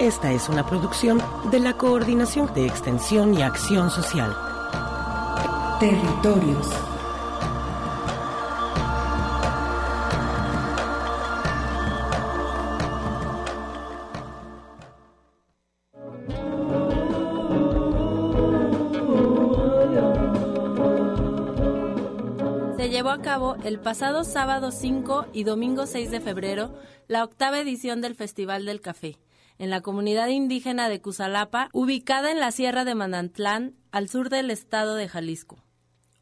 [0.00, 4.34] Esta es una producción de la Coordinación de Extensión y Acción Social.
[5.78, 6.66] Territorios.
[22.78, 26.72] Se llevó a cabo el pasado sábado 5 y domingo 6 de febrero
[27.06, 29.18] la octava edición del Festival del Café,
[29.60, 34.50] en la comunidad indígena de Cusalapa, ubicada en la Sierra de Manantlán, al sur del
[34.50, 35.62] estado de Jalisco.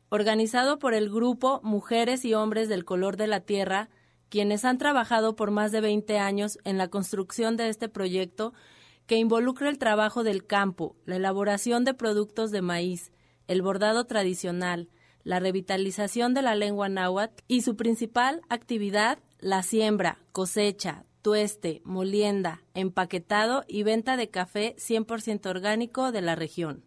[0.09, 3.91] Organizado por el grupo Mujeres y Hombres del Color de la Tierra,
[4.29, 8.55] quienes han trabajado por más de 20 años en la construcción de este proyecto
[9.07, 13.13] que involucra el trabajo del campo, la elaboración de productos de maíz,
[13.47, 14.89] el bordado tradicional,
[15.23, 22.63] la revitalización de la lengua náhuatl y su principal actividad, la siembra, cosecha, tueste, molienda,
[22.75, 26.85] empaquetado y venta de café 100% orgánico de la región.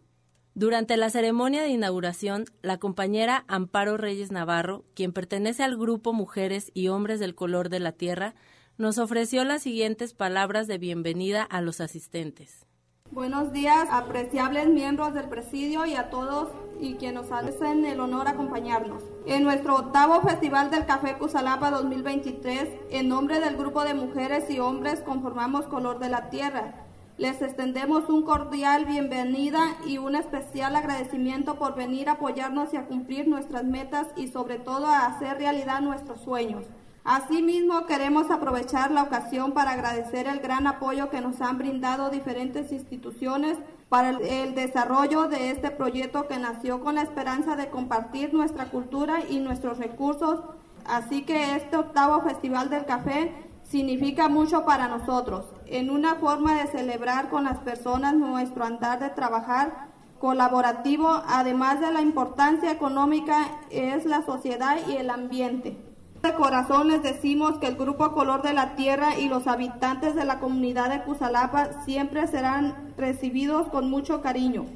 [0.54, 6.70] Durante la ceremonia de inauguración, la compañera Amparo Reyes Navarro, quien pertenece al grupo Mujeres
[6.74, 8.34] y Hombres del Color de la Tierra,
[8.76, 12.66] nos ofreció las siguientes palabras de bienvenida a los asistentes.
[13.12, 16.48] Buenos días, apreciables miembros del presidio y a todos
[16.80, 19.02] y nos hacen el honor acompañarnos.
[19.26, 24.60] En nuestro octavo Festival del Café Cusalapa 2023, en nombre del grupo de mujeres y
[24.60, 26.86] hombres conformamos Color de la Tierra.
[27.18, 32.86] Les extendemos un cordial bienvenida y un especial agradecimiento por venir a apoyarnos y a
[32.86, 36.64] cumplir nuestras metas y sobre todo a hacer realidad nuestros sueños.
[37.04, 42.70] Asimismo, queremos aprovechar la ocasión para agradecer el gran apoyo que nos han brindado diferentes
[42.70, 43.58] instituciones
[43.88, 49.18] para el, desarrollo de este proyecto que nació con la esperanza de compartir nuestra cultura
[49.28, 50.42] y nuestros recursos.
[50.84, 56.68] Así que este octavo Festival del Café significa mucho para nosotros, en una forma de
[56.68, 59.88] celebrar con las personas nuestro andar de trabajar
[60.20, 65.91] colaborativo, además de la importancia económica, es la sociedad y el ambiente.
[66.22, 70.24] De corazón les decimos que el Grupo Color de la Tierra y los habitantes de
[70.24, 74.66] la comunidad de Cusalapa siempre serán recibidos con mucho cariño.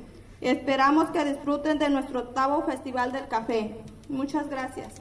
[0.41, 3.81] Esperamos que disfruten de nuestro octavo Festival del Café.
[4.09, 5.01] Muchas gracias.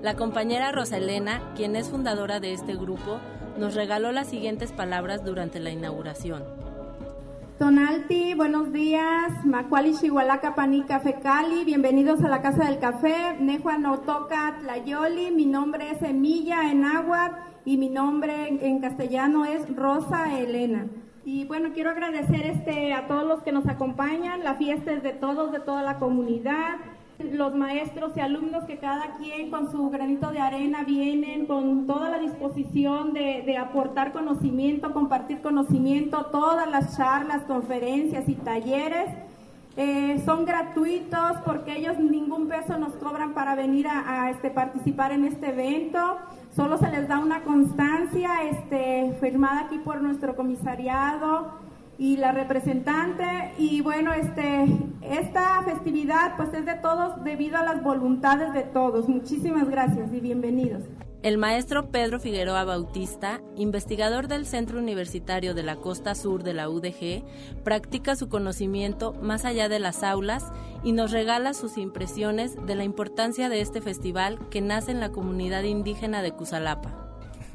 [0.00, 3.18] La compañera Rosalena, quien es fundadora de este grupo,
[3.58, 6.65] nos regaló las siguientes palabras durante la inauguración.
[7.58, 9.46] Tonalti, buenos días.
[9.46, 13.34] Macuali Chihualaca Panica Fecali, bienvenidos a la Casa del Café.
[13.40, 19.74] Nejua Notoca Tlayoli, mi nombre es Semilla en agua y mi nombre en castellano es
[19.74, 20.86] Rosa Elena.
[21.24, 24.44] Y bueno, quiero agradecer este, a todos los que nos acompañan.
[24.44, 26.76] La fiesta es de todos, de toda la comunidad
[27.18, 32.10] los maestros y alumnos que cada quien con su granito de arena vienen con toda
[32.10, 39.08] la disposición de, aportar conocimiento, compartir conocimiento, todas las charlas, conferencias y talleres.
[39.78, 45.12] Eh, son gratuitos porque ellos ningún peso nos cobran para venir a, a, este, participar
[45.12, 46.18] en este evento.
[46.54, 51.65] Solo se les da una constancia este, firmada aquí por nuestro comisariado
[51.98, 54.66] y la representante y bueno este
[55.02, 59.08] esta festividad pues es de todos debido a las voluntades de todos.
[59.08, 60.82] Muchísimas gracias y bienvenidos.
[61.22, 66.68] El maestro Pedro Figueroa Bautista, investigador del Centro Universitario de la Costa Sur de la
[66.68, 67.24] UDG,
[67.64, 70.44] practica su conocimiento más allá de las aulas
[70.84, 75.10] y nos regala sus impresiones de la importancia de este festival que nace en la
[75.10, 77.05] comunidad indígena de Cusalapa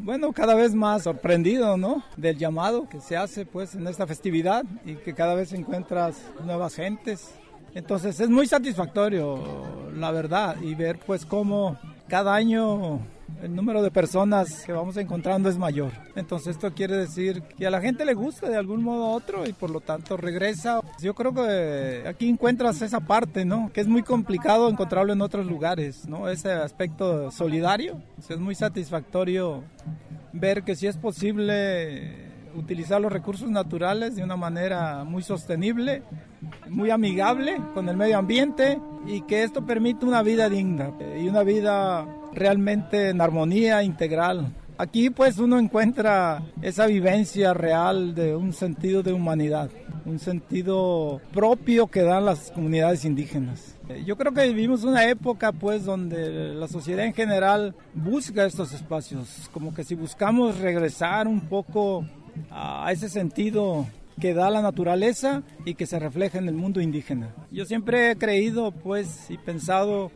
[0.03, 2.03] bueno, cada vez más sorprendido, ¿no?
[2.17, 6.75] Del llamado que se hace, pues, en esta festividad y que cada vez encuentras nuevas
[6.75, 7.31] gentes.
[7.73, 11.77] Entonces es muy satisfactorio, la verdad, y ver, pues, cómo
[12.07, 12.99] cada año
[13.41, 15.91] el número de personas que vamos encontrando es mayor.
[16.15, 19.47] Entonces esto quiere decir que a la gente le gusta de algún modo u otro
[19.47, 20.80] y por lo tanto regresa.
[21.01, 23.71] Yo creo que aquí encuentras esa parte, ¿no?
[23.73, 26.29] Que es muy complicado encontrarlo en otros lugares, ¿no?
[26.29, 27.99] Ese aspecto solidario.
[28.29, 29.63] es muy satisfactorio
[30.31, 36.03] ver que si es posible utilizar los recursos naturales de una manera muy sostenible,
[36.69, 41.41] muy amigable con el medio ambiente y que esto permite una vida digna y una
[41.41, 44.53] vida realmente en armonía integral.
[44.81, 49.69] Aquí pues uno encuentra esa vivencia real de un sentido de humanidad,
[50.05, 53.75] un sentido propio que dan las comunidades indígenas.
[54.07, 59.51] Yo creo que vivimos una época pues donde la sociedad en general busca estos espacios,
[59.53, 62.03] como que si buscamos regresar un poco
[62.49, 63.85] a ese sentido
[64.19, 67.35] que da la naturaleza y que se refleja en el mundo indígena.
[67.51, 70.11] Yo siempre he creído pues y pensado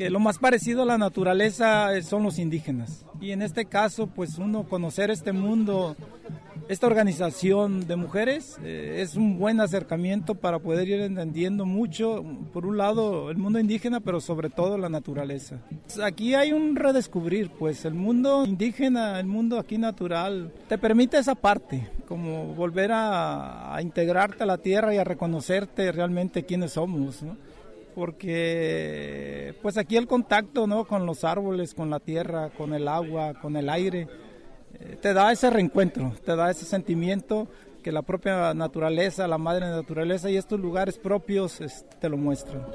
[0.00, 3.04] que lo más parecido a la naturaleza son los indígenas.
[3.20, 5.94] Y en este caso pues uno conocer este mundo
[6.70, 12.64] esta organización de mujeres eh, es un buen acercamiento para poder ir entendiendo mucho, por
[12.64, 15.58] un lado, el mundo indígena, pero sobre todo la naturaleza.
[16.02, 21.34] Aquí hay un redescubrir, pues el mundo indígena, el mundo aquí natural, te permite esa
[21.34, 27.22] parte, como volver a, integrarte a la tierra y a reconocerte realmente quiénes somos,
[28.00, 30.86] porque pues aquí el contacto ¿no?
[30.86, 34.08] con los árboles, con la tierra, con el agua, con el aire,
[35.02, 37.46] te da ese reencuentro, te da ese sentimiento
[37.82, 41.60] que la propia naturaleza, la madre naturaleza y estos lugares propios
[42.00, 42.66] te lo muestran.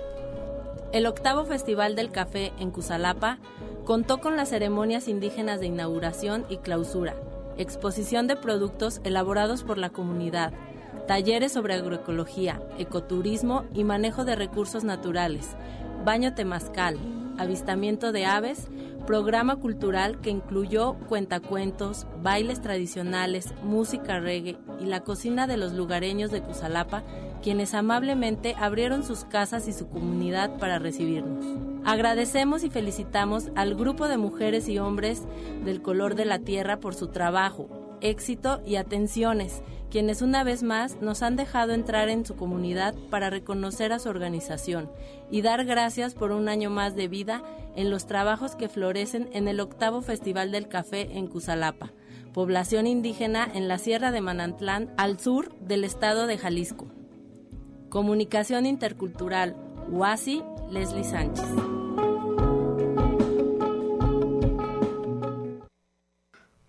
[0.94, 3.39] El octavo Festival del Café en Cusalapa
[3.83, 7.16] contó con las ceremonias indígenas de inauguración y clausura,
[7.57, 10.54] exposición de productos elaborados por la comunidad,
[11.07, 15.56] talleres sobre agroecología, ecoturismo y manejo de recursos naturales,
[16.04, 16.98] baño temazcal,
[17.38, 18.69] avistamiento de aves
[19.06, 26.31] programa cultural que incluyó cuentacuentos, bailes tradicionales, música reggae y la cocina de los lugareños
[26.31, 27.04] de Cusalapa,
[27.42, 31.46] quienes amablemente abrieron sus casas y su comunidad para recibirnos.
[31.86, 35.22] Agradecemos y felicitamos al grupo de mujeres y hombres
[35.63, 37.69] del color de la tierra por su trabajo,
[38.01, 43.30] éxito y atenciones quienes una vez más nos han dejado entrar en su comunidad para
[43.30, 44.90] reconocer a su organización
[45.32, 47.44] y dar gracias por un año más de vida
[47.76, 51.92] en los trabajos que florecen en el octavo Festival del Café en Cusalapa,
[52.34, 56.88] población indígena en la Sierra de Manantlán, al sur del estado de Jalisco.
[57.90, 59.56] Comunicación Intercultural,
[59.90, 61.46] UASI, Leslie Sánchez.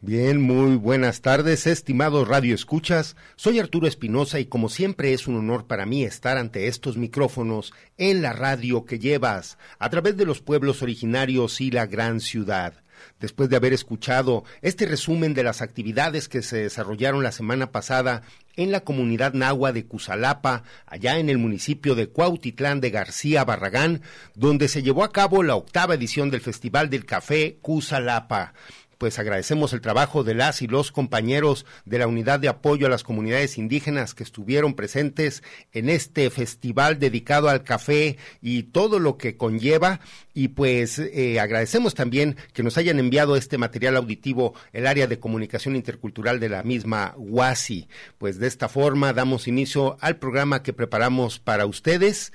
[0.06, 3.16] Bien, muy buenas tardes, estimados Radio Escuchas.
[3.34, 7.74] Soy Arturo Espinosa y como siempre es un honor para mí estar ante estos micrófonos
[7.98, 12.84] en la radio que llevas a través de los pueblos originarios y la gran ciudad.
[13.18, 18.22] Después de haber escuchado este resumen de las actividades que se desarrollaron la semana pasada
[18.54, 24.02] en la comunidad nahua de Cusalapa, allá en el municipio de Cuautitlán de García Barragán,
[24.34, 28.54] donde se llevó a cabo la octava edición del Festival del Café Cusalapa
[28.98, 32.90] pues agradecemos el trabajo de las y los compañeros de la Unidad de Apoyo a
[32.90, 39.16] las Comunidades Indígenas que estuvieron presentes en este festival dedicado al café y todo lo
[39.16, 40.00] que conlleva.
[40.34, 45.18] Y pues eh, agradecemos también que nos hayan enviado este material auditivo el área de
[45.18, 47.88] comunicación intercultural de la misma UASI.
[48.18, 52.32] Pues de esta forma damos inicio al programa que preparamos para ustedes.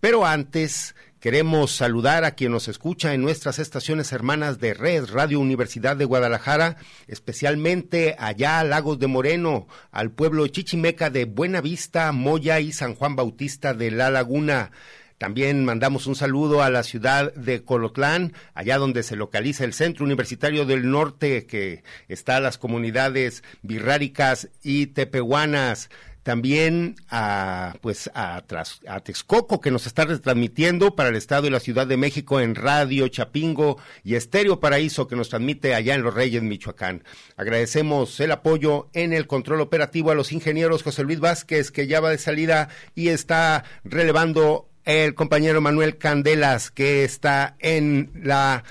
[0.00, 5.38] Pero antes Queremos saludar a quien nos escucha en nuestras estaciones hermanas de Red Radio
[5.38, 12.58] Universidad de Guadalajara, especialmente allá a Lagos de Moreno, al pueblo chichimeca de Buenavista, Moya
[12.58, 14.72] y San Juan Bautista de La Laguna.
[15.18, 20.04] También mandamos un saludo a la ciudad de Colotlán, allá donde se localiza el Centro
[20.04, 25.88] Universitario del Norte, que está las comunidades birráricas y tepehuanas
[26.22, 28.42] también a pues a,
[28.86, 32.54] a Texcoco que nos está retransmitiendo para el Estado y la Ciudad de México en
[32.54, 37.04] Radio Chapingo y Estéreo Paraíso que nos transmite allá en Los Reyes, Michoacán.
[37.36, 42.00] Agradecemos el apoyo en el control operativo a los ingenieros José Luis Vázquez que ya
[42.00, 48.64] va de salida y está relevando el compañero Manuel Candelas que está en la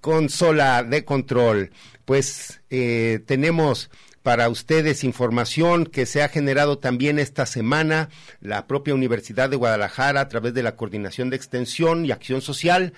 [0.00, 1.70] consola de control.
[2.04, 3.90] Pues eh, tenemos
[4.26, 8.08] para ustedes información que se ha generado también esta semana.
[8.40, 12.92] La propia Universidad de Guadalajara, a través de la Coordinación de Extensión y Acción Social,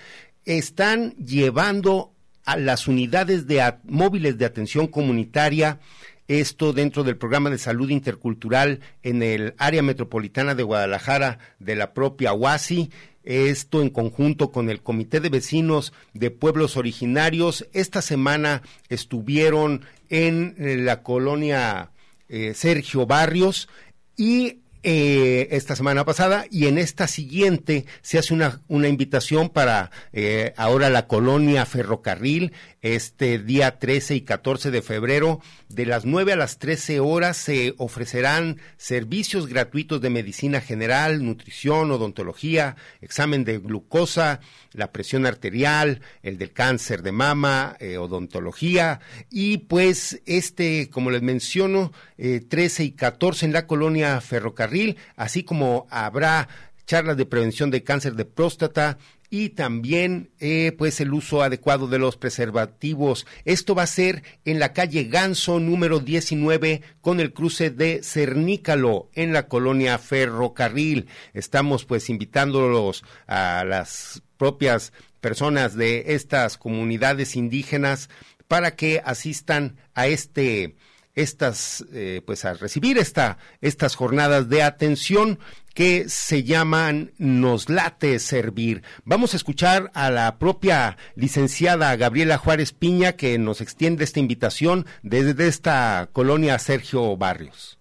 [0.45, 2.13] están llevando
[2.45, 5.79] a las unidades de móviles de atención comunitaria
[6.27, 11.93] esto dentro del programa de salud intercultural en el área metropolitana de Guadalajara de la
[11.93, 12.89] propia UASI
[13.23, 17.67] esto en conjunto con el Comité de Vecinos de Pueblos Originarios.
[17.73, 21.91] Esta semana estuvieron en la colonia
[22.27, 23.69] eh, Sergio Barrios
[24.17, 29.91] y eh, esta semana pasada y en esta siguiente se hace una, una invitación para
[30.13, 36.31] eh, ahora la colonia ferrocarril este día 13 y 14 de febrero de las 9
[36.31, 43.57] a las 13 horas se ofrecerán servicios gratuitos de medicina general, nutrición, odontología, examen de
[43.57, 44.39] glucosa,
[44.71, 51.21] la presión arterial, el del cáncer de mama, eh, odontología y pues este, como les
[51.21, 54.68] menciono, 13 y 14 en la colonia ferrocarril
[55.15, 56.47] así como habrá
[56.85, 58.97] charlas de prevención de cáncer de próstata
[59.29, 63.27] y también eh, pues el uso adecuado de los preservativos.
[63.45, 69.09] Esto va a ser en la calle Ganso número 19 con el cruce de Cernícalo
[69.13, 71.07] en la colonia Ferrocarril.
[71.33, 78.09] Estamos pues invitándolos a las propias personas de estas comunidades indígenas
[78.47, 80.75] para que asistan a este
[81.19, 85.39] estas, eh, pues a recibir esta, estas jornadas de atención
[85.73, 88.83] que se llaman Nos late servir.
[89.05, 94.85] Vamos a escuchar a la propia licenciada Gabriela Juárez Piña que nos extiende esta invitación
[95.03, 97.77] desde esta colonia Sergio Barrios.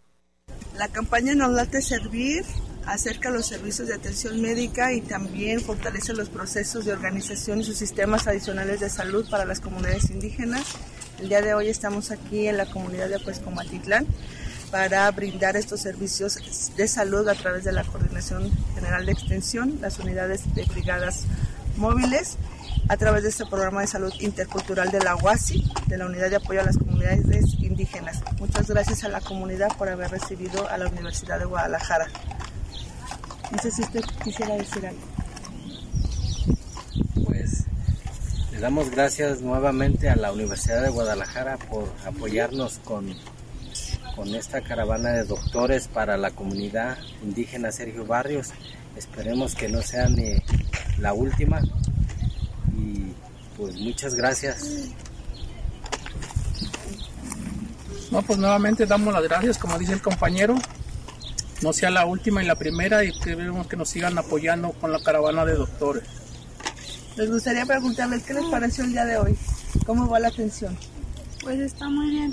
[0.76, 2.45] La campaña Nos late servir
[2.87, 7.76] acerca los servicios de atención médica y también fortalece los procesos de organización y sus
[7.76, 10.64] sistemas adicionales de salud para las comunidades indígenas
[11.20, 14.06] el día de hoy estamos aquí en la comunidad de Apuescomatitlán
[14.70, 16.38] para brindar estos servicios
[16.76, 21.25] de salud a través de la Coordinación General de Extensión, las unidades de brigadas
[21.76, 22.37] móviles,
[22.88, 26.37] a través de este programa de salud intercultural de la UASI, de la Unidad de
[26.37, 27.25] Apoyo a las Comunidades
[27.58, 28.22] Indígenas.
[28.38, 32.06] Muchas gracias a la comunidad por haber recibido a la Universidad de Guadalajara.
[33.50, 35.17] No sé si usted quisiera decir algo.
[38.58, 43.14] Le damos gracias nuevamente a la Universidad de Guadalajara por apoyarnos con,
[44.16, 48.48] con esta caravana de doctores para la comunidad indígena Sergio Barrios.
[48.96, 50.42] Esperemos que no sea ni
[50.98, 51.60] la última.
[52.76, 53.12] Y
[53.56, 54.88] pues muchas gracias.
[58.10, 60.56] No, pues nuevamente damos las gracias, como dice el compañero.
[61.62, 65.00] No sea la última y la primera y queremos que nos sigan apoyando con la
[65.00, 66.02] caravana de doctores.
[67.18, 69.37] Les gustaría preguntarles qué les pareció el día de hoy.
[69.84, 70.78] ¿Cómo va la atención?
[71.42, 72.32] Pues está muy bien.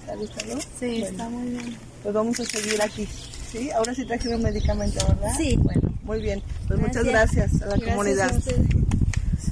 [0.00, 0.58] ¿Está gustado?
[0.80, 1.76] Sí, está muy bien.
[2.02, 3.06] Pues vamos a seguir aquí.
[3.52, 3.70] ¿Sí?
[3.72, 5.32] Ahora sí trajeron medicamento, ¿verdad?
[5.36, 5.58] Sí.
[5.58, 6.42] Bueno, muy bien.
[6.66, 8.32] Pues muchas gracias a la comunidad.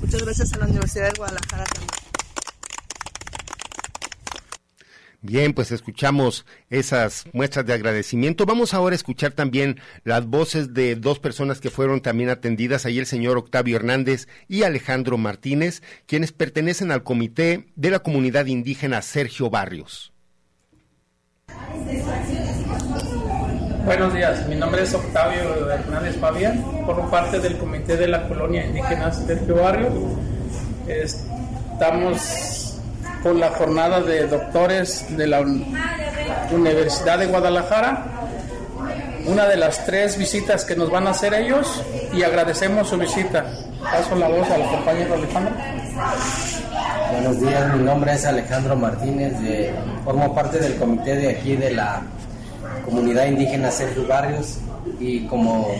[0.01, 2.04] muchas gracias a la Universidad de Guadalajara también.
[5.27, 8.45] Bien, pues escuchamos esas muestras de agradecimiento.
[8.45, 12.99] Vamos ahora a escuchar también las voces de dos personas que fueron también atendidas, ahí
[12.99, 19.01] el señor Octavio Hernández y Alejandro Martínez, quienes pertenecen al comité de la comunidad indígena
[19.01, 20.13] Sergio Barrios.
[23.87, 28.67] Buenos días, mi nombre es Octavio Hernández Fabián, formo parte del comité de la colonia
[28.67, 29.95] indígena Sergio Barrios.
[30.87, 32.64] Estamos
[33.25, 35.43] por la jornada de doctores de la
[36.53, 38.05] Universidad de Guadalajara,
[39.25, 43.47] una de las tres visitas que nos van a hacer ellos y agradecemos su visita.
[43.83, 45.55] Paso la voz al compañero Alejandro.
[47.13, 49.33] Buenos días, mi nombre es Alejandro Martínez,
[50.05, 52.03] formo parte del comité de aquí de la
[52.85, 54.59] comunidad indígena Sergio Barrios
[55.01, 55.75] y como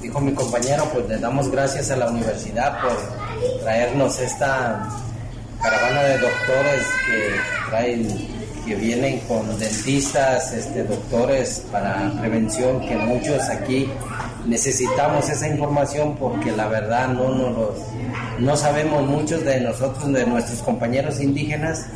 [0.00, 4.88] dijo mi compañero, pues le damos gracias a la universidad por traernos esta
[5.62, 8.28] caravana de doctores que traen,
[8.66, 13.88] que vienen con dentistas, este, doctores para prevención, que muchos aquí
[14.46, 17.70] necesitamos esa información porque la verdad no, no,
[18.38, 21.86] no sabemos muchos de nosotros, de nuestros compañeros indígenas,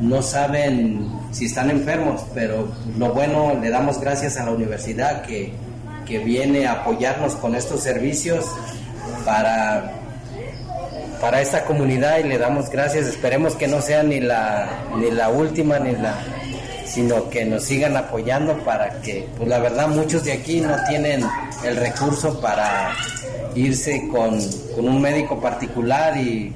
[0.00, 5.52] no saben si están enfermos, pero lo bueno, le damos gracias a la universidad que,
[6.06, 8.44] que viene a apoyarnos con estos servicios
[9.24, 9.92] para
[11.20, 13.06] para esta comunidad y le damos gracias.
[13.06, 16.14] Esperemos que no sea ni la, ni la última, ni la,
[16.86, 21.22] sino que nos sigan apoyando para que, pues la verdad, muchos de aquí no tienen
[21.64, 22.92] el recurso para
[23.54, 24.38] irse con,
[24.76, 26.52] un médico particular y,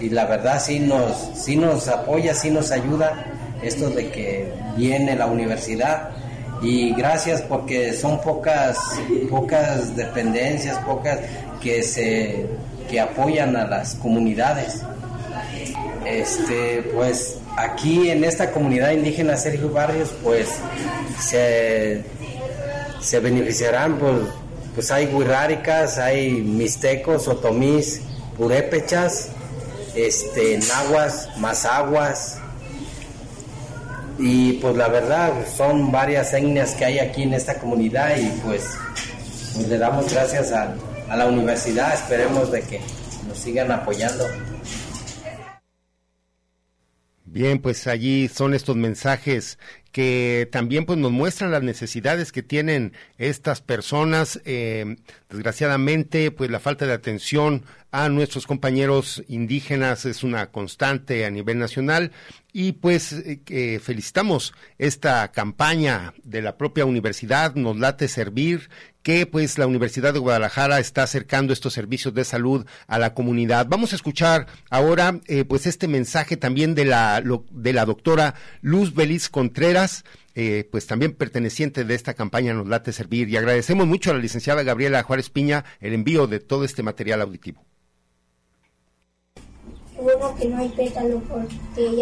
[0.00, 3.24] la verdad sí nos, sí nos apoya, sí nos ayuda
[3.62, 6.10] esto de que viene la universidad
[6.60, 8.76] y gracias porque son pocas
[9.30, 11.20] pocas dependencias, pocas
[11.62, 12.46] que se
[12.92, 14.82] que apoyan a las comunidades.
[16.04, 20.48] Este, pues aquí en esta comunidad indígena Sergio Barrios, pues
[21.18, 22.04] se,
[23.00, 24.18] se beneficiarán, pues,
[24.74, 28.02] pues hay huiráricas, hay mixtecos, otomís,
[28.36, 29.30] purépechas,
[29.94, 32.38] este, nahuas, mazaguas,
[34.18, 38.62] Y pues la verdad son varias etnias que hay aquí en esta comunidad y pues,
[39.54, 40.74] pues le damos gracias a,
[41.08, 42.80] a la universidad, esperemos de que
[43.26, 44.24] nos sigan apoyando.
[47.24, 49.58] Bien, pues allí son estos mensajes
[49.90, 54.38] que también pues nos muestran las necesidades que tienen estas personas.
[54.44, 54.96] Eh,
[55.30, 61.58] desgraciadamente, pues la falta de atención a nuestros compañeros indígenas es una constante a nivel
[61.58, 62.12] nacional
[62.52, 68.68] y pues eh, felicitamos esta campaña de la propia universidad, nos late servir,
[69.02, 73.66] que pues la Universidad de Guadalajara está acercando estos servicios de salud a la comunidad.
[73.68, 78.34] Vamos a escuchar ahora eh, pues este mensaje también de la, lo, de la doctora
[78.60, 80.04] Luz Belis Contreras,
[80.34, 83.28] eh, pues también perteneciente de esta campaña Nos Late Servir.
[83.28, 87.20] Y agradecemos mucho a la licenciada Gabriela Juárez Piña el envío de todo este material
[87.22, 87.64] auditivo.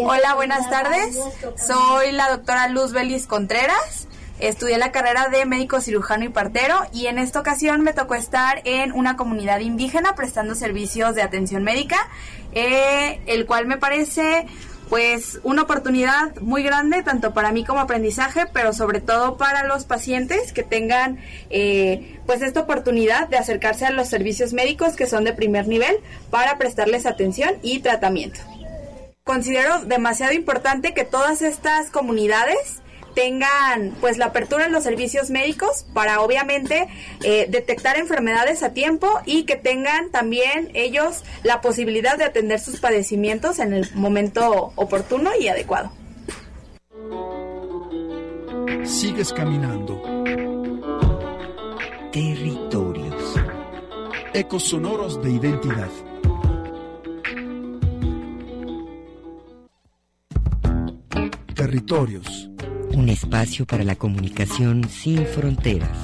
[0.05, 1.19] Hola, buenas tardes.
[1.67, 4.07] Soy la doctora Luz Belis Contreras.
[4.41, 8.61] Estudié la carrera de médico cirujano y partero y en esta ocasión me tocó estar
[8.65, 12.09] en una comunidad indígena prestando servicios de atención médica,
[12.53, 14.47] eh, el cual me parece
[14.89, 19.85] pues una oportunidad muy grande tanto para mí como aprendizaje, pero sobre todo para los
[19.85, 21.19] pacientes que tengan
[21.51, 25.97] eh, pues esta oportunidad de acercarse a los servicios médicos que son de primer nivel
[26.31, 28.39] para prestarles atención y tratamiento.
[29.23, 32.81] Considero demasiado importante que todas estas comunidades
[33.13, 36.87] tengan pues la apertura en los servicios médicos para obviamente
[37.23, 42.79] eh, detectar enfermedades a tiempo y que tengan también ellos la posibilidad de atender sus
[42.79, 45.91] padecimientos en el momento oportuno y adecuado.
[48.83, 50.01] Sigues caminando.
[52.11, 53.35] Territorios.
[54.33, 55.89] Ecos sonoros de identidad.
[61.55, 62.49] Territorios
[62.93, 65.97] un espacio para la comunicación sin fronteras.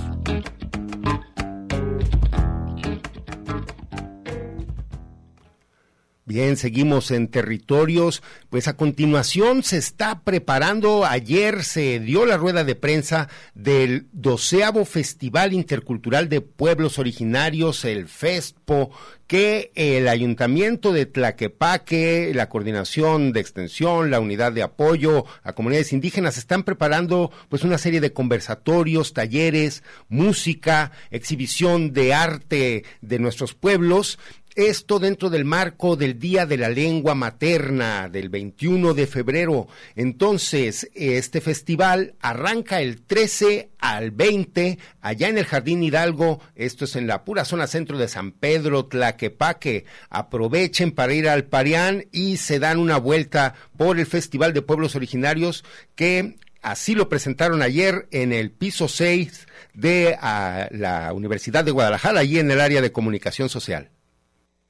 [6.28, 8.22] Bien, seguimos en territorios.
[8.50, 14.84] Pues a continuación se está preparando, ayer se dio la rueda de prensa del doceavo
[14.84, 18.92] Festival Intercultural de Pueblos Originarios, el FESPO,
[19.26, 25.94] que el Ayuntamiento de Tlaquepaque, la Coordinación de Extensión, la Unidad de Apoyo a Comunidades
[25.94, 33.54] Indígenas están preparando pues una serie de conversatorios, talleres, música, exhibición de arte de nuestros
[33.54, 34.20] pueblos
[34.58, 39.68] esto dentro del marco del Día de la Lengua Materna del 21 de febrero.
[39.96, 46.42] Entonces, este festival arranca el 13 al 20 allá en el Jardín Hidalgo.
[46.56, 49.86] Esto es en la pura zona centro de San Pedro, Tlaquepaque.
[50.10, 54.96] Aprovechen para ir al Parián y se dan una vuelta por el Festival de Pueblos
[54.96, 55.64] Originarios
[55.96, 62.20] que Así lo presentaron ayer en el piso 6 de ah, la Universidad de Guadalajara,
[62.20, 63.92] allí en el área de comunicación social.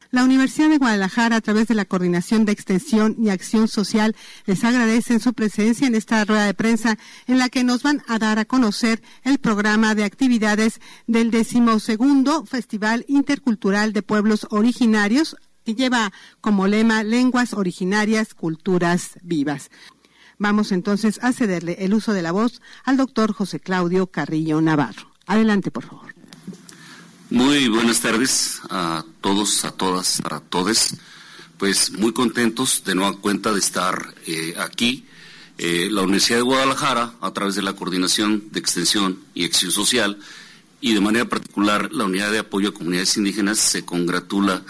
[0.10, 4.16] La Universidad de Guadalajara, a través de la Coordinación de Extensión y Acción Social,
[4.46, 8.18] les agradecen su presencia en esta rueda de prensa en la que nos van a
[8.18, 15.76] dar a conocer el programa de actividades del decimosegundo Festival Intercultural de Pueblos Originarios que
[15.76, 19.70] lleva como lema Lenguas Originarias, Culturas Vivas.
[20.40, 25.12] Vamos entonces a cederle el uso de la voz al doctor José Claudio Carrillo Navarro.
[25.26, 26.17] Adelante, por favor.
[27.30, 30.94] Muy buenas tardes a todos, a todas, a todos.
[31.58, 35.04] Pues muy contentos de nueva cuenta de estar eh, aquí.
[35.58, 40.18] Eh, la Universidad de Guadalajara, a través de la Coordinación de Extensión y Acción Social,
[40.80, 44.64] y de manera particular la Unidad de Apoyo a Comunidades Indígenas, se congratula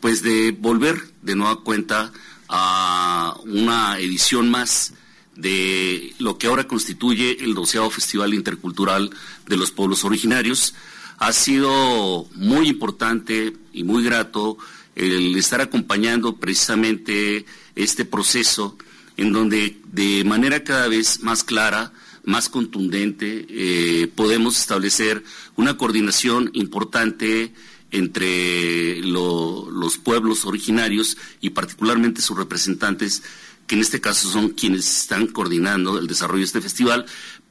[0.00, 2.12] pues de volver de nueva cuenta
[2.48, 4.94] a una edición más
[5.36, 9.10] de lo que ahora constituye el doceavo Festival Intercultural
[9.46, 10.74] de los Pueblos Originarios
[11.20, 14.56] ha sido muy importante y muy grato
[14.96, 17.44] el estar acompañando precisamente
[17.76, 18.76] este proceso
[19.18, 21.92] en donde de manera cada vez más clara,
[22.24, 25.22] más contundente, eh, podemos establecer
[25.56, 27.52] una coordinación importante
[27.90, 33.22] entre los pueblos originarios y particularmente sus representantes,
[33.66, 37.04] que en este caso son quienes están coordinando el desarrollo de este festival,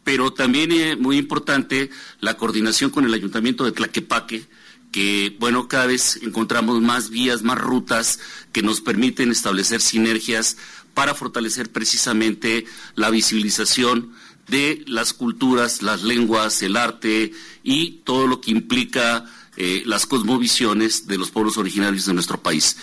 [0.09, 4.43] pero también es muy importante la coordinación con el Ayuntamiento de Tlaquepaque,
[4.91, 8.19] que, bueno, cada vez encontramos más vías, más rutas
[8.51, 10.57] que nos permiten establecer sinergias
[10.95, 14.13] para fortalecer precisamente la visibilización
[14.47, 19.25] de las culturas, las lenguas, el arte y todo lo que implica
[19.57, 22.77] eh, las cosmovisiones de los pueblos originarios de nuestro país.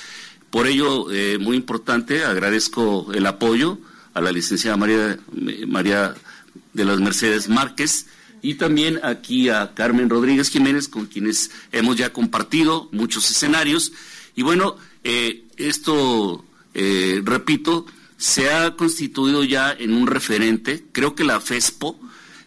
[0.51, 3.81] Por ello, eh, muy importante, agradezco el apoyo
[4.15, 5.19] a la licenciada María,
[5.67, 6.15] María
[6.73, 8.07] de las Mercedes Márquez,
[8.43, 13.93] y también aquí a Carmen Rodríguez Jiménez, con quienes hemos ya compartido muchos escenarios.
[14.35, 17.87] Y bueno, eh, esto, eh, repito,
[18.19, 20.85] se ha constituido ya en un referente.
[20.93, 21.99] Creo que la FESPO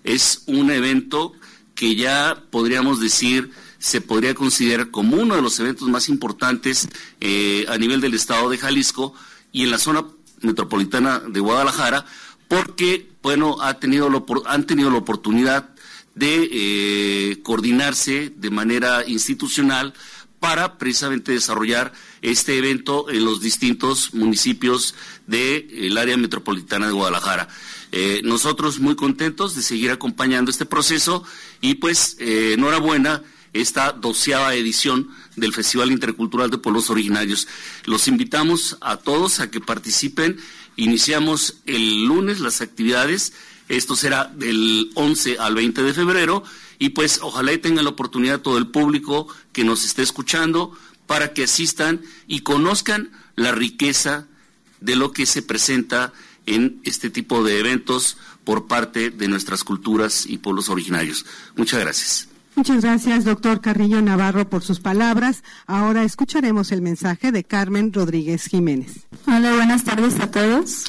[0.03, 1.33] es un evento
[1.75, 6.89] que ya podríamos decir se podría considerar como uno de los eventos más importantes
[7.21, 9.13] eh, a nivel del estado de Jalisco
[9.53, 10.05] y en la zona
[10.41, 12.05] metropolitana de Guadalajara,
[12.49, 14.09] porque bueno ha tenido
[14.45, 15.69] han tenido la oportunidad
[16.15, 19.93] de eh, coordinarse de manera institucional
[20.41, 24.95] para precisamente desarrollar este evento en los distintos municipios
[25.27, 27.47] del área metropolitana de Guadalajara.
[27.91, 31.23] Eh, nosotros muy contentos de seguir acompañando este proceso
[31.61, 37.47] y pues eh, enhorabuena esta doceava edición del Festival Intercultural de Pueblos Originarios.
[37.85, 40.39] Los invitamos a todos a que participen.
[40.79, 43.33] Iniciamos el lunes las actividades.
[43.67, 46.41] Esto será del 11 al 20 de febrero
[46.79, 50.71] y pues ojalá y tengan la oportunidad todo el público que nos esté escuchando
[51.05, 54.27] para que asistan y conozcan la riqueza
[54.79, 56.13] de lo que se presenta
[56.45, 58.15] en este tipo de eventos
[58.45, 61.25] por parte de nuestras culturas y pueblos originarios.
[61.57, 62.28] Muchas gracias.
[62.55, 65.43] Muchas gracias, doctor Carrillo Navarro, por sus palabras.
[65.67, 69.07] Ahora escucharemos el mensaje de Carmen Rodríguez Jiménez.
[69.27, 70.85] Hola, buenas tardes a todos.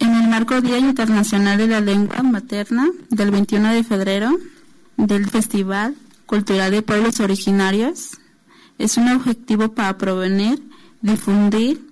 [0.00, 4.38] En el marco Día Internacional de la Lengua Materna del 21 de febrero
[4.96, 5.94] del Festival
[6.26, 8.18] Cultural de Pueblos Originarios,
[8.78, 10.62] es un objetivo para provenir,
[11.02, 11.86] difundir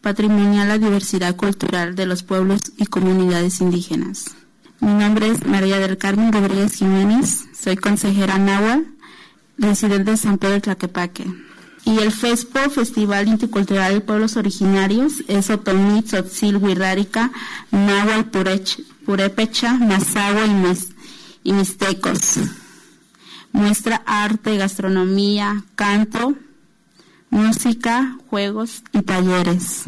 [0.00, 4.37] patrimonial la diversidad cultural de los pueblos y comunidades indígenas.
[4.80, 8.86] Mi nombre es María del Carmen Rodríguez Jiménez, soy consejera náhuatl,
[9.56, 11.26] residente de San Pedro de Tlaquepaque.
[11.84, 17.32] Y el FESPO, Festival Intercultural de Pueblos Originarios, es Otomí, Tzotzil, Huirrárica,
[17.72, 18.38] Náhuatl,
[19.04, 22.38] Purépecha, Mazahua y, y Mixtecos.
[23.50, 26.34] Muestra arte, gastronomía, canto,
[27.30, 29.86] música, juegos y talleres.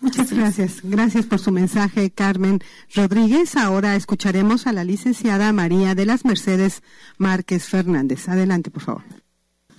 [0.00, 0.80] Muchas gracias.
[0.82, 2.60] Gracias por su mensaje, Carmen
[2.94, 3.56] Rodríguez.
[3.56, 6.82] Ahora escucharemos a la licenciada María de las Mercedes
[7.18, 8.28] Márquez Fernández.
[8.28, 9.04] Adelante, por favor.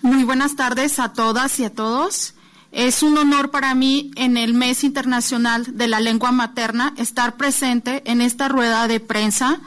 [0.04, 2.36] Muy buenas tardes a todas y a todos.
[2.72, 8.02] Es un honor para mí en el Mes Internacional de la Lengua Materna estar presente
[8.06, 9.60] en esta rueda de prensa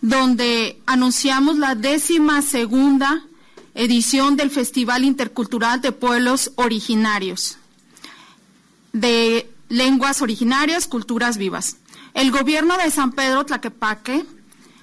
[0.00, 3.24] donde anunciamos la décima segunda
[3.74, 7.58] edición del Festival Intercultural de Pueblos Originarios
[8.92, 11.76] de lenguas originarias, culturas vivas.
[12.14, 14.24] El gobierno de San Pedro Tlaquepaque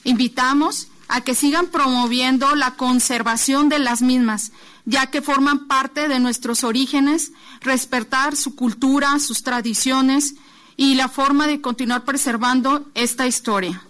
[0.02, 4.52] Invitamos a que sigan promoviendo la conservación de las mismas,
[4.84, 10.34] ya que forman parte de nuestros orígenes, respetar su cultura, sus tradiciones
[10.76, 13.82] y la forma de continuar preservando esta historia.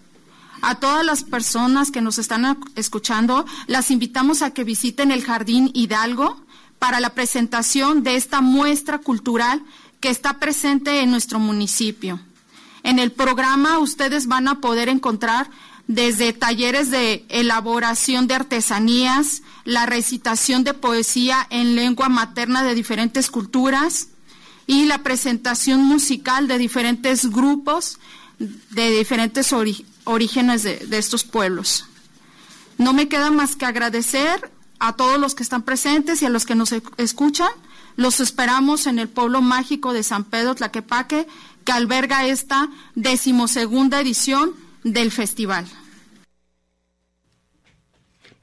[0.62, 5.70] A todas las personas que nos están escuchando, las invitamos a que visiten el Jardín
[5.74, 6.42] Hidalgo
[6.78, 9.62] para la presentación de esta muestra cultural
[10.00, 12.20] que está presente en nuestro municipio.
[12.82, 15.48] En el programa ustedes van a poder encontrar
[15.86, 23.30] desde talleres de elaboración de artesanías, la recitación de poesía en lengua materna de diferentes
[23.30, 24.08] culturas
[24.66, 27.98] y la presentación musical de diferentes grupos
[28.38, 29.52] de diferentes
[30.04, 31.86] orígenes de, de estos pueblos.
[32.78, 36.44] No me queda más que agradecer a todos los que están presentes y a los
[36.44, 37.48] que nos escuchan
[37.96, 41.28] Los esperamos en el pueblo mágico de San Pedro Tlaquepaque,
[41.64, 44.52] que alberga esta decimosegunda edición
[44.84, 45.66] del festival.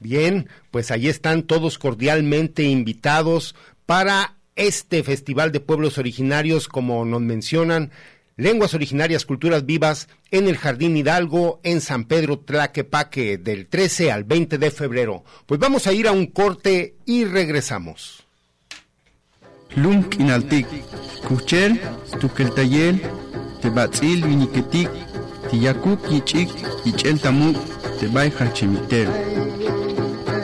[0.00, 3.54] Bien, pues ahí están todos cordialmente invitados
[3.86, 7.92] para este Festival de Pueblos Originarios, como nos mencionan,
[8.36, 14.24] Lenguas Originarias, Culturas Vivas, en el Jardín Hidalgo, en San Pedro Tlaquepaque, del 13 al
[14.24, 15.22] 20 de febrero.
[15.46, 18.24] Pues vamos a ir a un corte y regresamos.
[19.76, 20.66] Lunk inaltik,
[21.28, 21.80] kuchel,
[22.20, 23.00] tukeltayel,
[23.60, 24.90] tebatzil viniketik,
[25.52, 26.48] tiyakuk yichik,
[26.84, 27.56] yichel tamuk,
[28.00, 29.08] tebay hachemitel.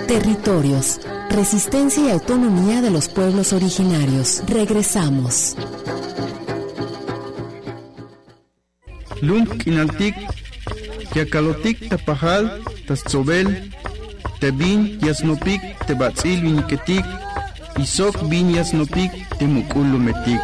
[0.06, 4.42] Territorios, resistencia y autonomía de los pueblos originarios.
[4.46, 5.56] Regresamos.
[9.22, 10.14] Lunk inaltik,
[11.14, 13.72] yakalotik tapajal, tatzobel,
[14.40, 17.04] tebin yasnopik, tebatzil viniketik,
[17.80, 20.40] isok bin yasnopik, temukulumetik.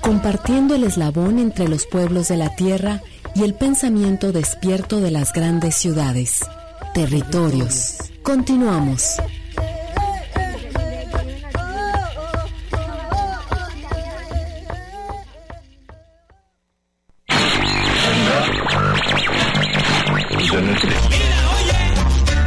[0.00, 3.02] Compartiendo el eslabón entre los pueblos de la tierra
[3.34, 6.40] y el pensamiento despierto de las grandes ciudades.
[6.94, 7.96] Territorios.
[8.22, 9.16] Continuamos.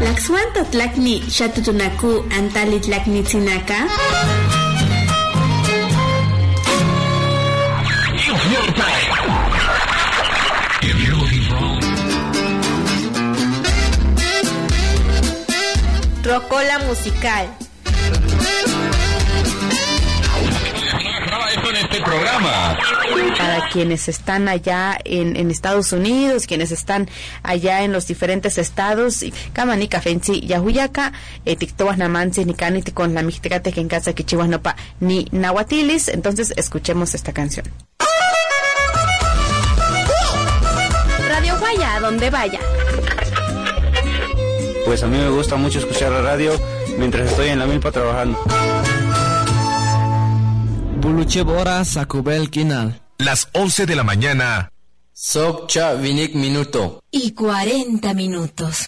[0.02, 2.12] Laxuanta tlakni xatutunaku
[16.28, 17.48] Rocola musical.
[21.70, 22.78] en este programa.
[23.38, 27.10] Para quienes están allá en, en, Estados Unidos, quienes están
[27.44, 31.14] allá en los diferentes estados, Kamani, Kafensi, Yahuyaca,
[31.44, 36.10] Tictobas Namansi, Nikani, con la Mixtecate, que en casa que Chihuahua ni Nahuatilis.
[36.10, 37.66] Entonces, escuchemos esta canción.
[41.28, 42.60] Radio Guaya, a donde vaya.
[44.88, 46.54] Pues a mí me gusta mucho escuchar la radio
[46.98, 48.40] mientras estoy en la milpa trabajando.
[52.50, 53.02] Kinal.
[53.18, 54.72] Las 11 de la mañana.
[55.12, 57.02] Sokcha Vinik Minuto.
[57.12, 58.88] Y 40 minutos.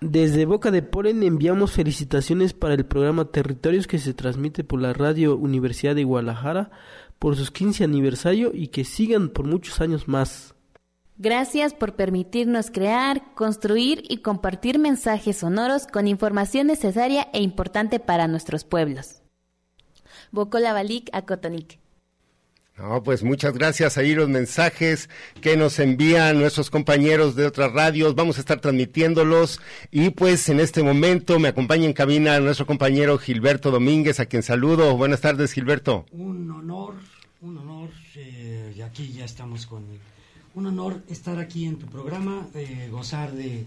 [0.00, 4.92] Desde Boca de Polen enviamos felicitaciones para el programa Territorios que se transmite por la
[4.92, 6.72] Radio Universidad de Guadalajara
[7.20, 10.55] por sus 15 aniversario y que sigan por muchos años más.
[11.18, 18.28] Gracias por permitirnos crear, construir y compartir mensajes sonoros con información necesaria e importante para
[18.28, 19.22] nuestros pueblos.
[20.30, 21.78] Bocolabalik a Cotonik.
[22.76, 25.08] No, pues muchas gracias ahí los mensajes
[25.40, 28.14] que nos envían nuestros compañeros de otras radios.
[28.14, 33.16] Vamos a estar transmitiéndolos y pues en este momento me acompaña en cabina nuestro compañero
[33.16, 34.94] Gilberto Domínguez, a quien saludo.
[34.98, 36.04] Buenas tardes, Gilberto.
[36.10, 36.96] Un honor,
[37.40, 37.88] un honor.
[38.14, 39.82] Eh, y aquí ya estamos con
[40.56, 42.48] un honor estar aquí en tu programa,
[42.90, 43.64] gozar de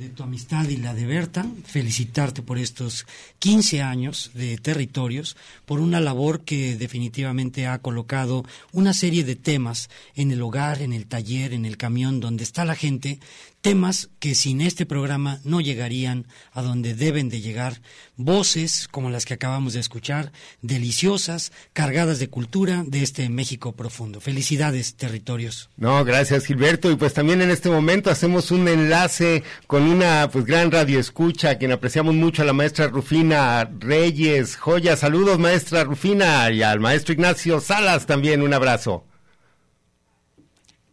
[0.00, 3.06] de tu amistad y la de Berta, felicitarte por estos
[3.38, 9.90] 15 años de territorios, por una labor que definitivamente ha colocado una serie de temas
[10.14, 13.20] en el hogar, en el taller, en el camión, donde está la gente,
[13.60, 17.80] temas que sin este programa no llegarían a donde deben de llegar,
[18.16, 24.20] voces como las que acabamos de escuchar, deliciosas, cargadas de cultura de este México profundo.
[24.20, 25.70] Felicidades, territorios.
[25.76, 26.90] No, gracias Gilberto.
[26.90, 31.58] Y pues también en este momento hacemos un enlace con una pues gran radio escucha,
[31.58, 34.56] quien apreciamos mucho a la maestra Rufina Reyes.
[34.56, 39.04] Joya, saludos maestra Rufina y al maestro Ignacio Salas también un abrazo.